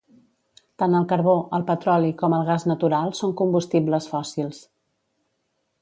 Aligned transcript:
Tant 0.83 0.95
el 0.99 1.03
carbó, 1.11 1.35
el 1.57 1.65
petroli 1.67 2.09
com 2.23 2.37
el 2.39 2.47
gas 2.49 2.65
natural 2.73 3.15
són 3.21 3.37
combustibles 3.43 4.09
fòssils. 4.15 4.65